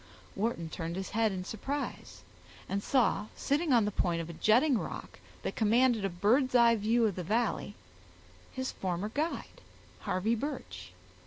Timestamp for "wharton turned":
0.35-0.95